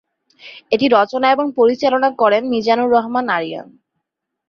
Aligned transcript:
এটি 0.71 0.85
রচনা 0.89 1.27
এবং 1.31 1.45
পরিচালনা 1.59 2.09
করেন 2.21 2.43
মিজানুর 2.53 2.93
রহমান 2.95 3.25
আরিয়ান। 3.29 3.67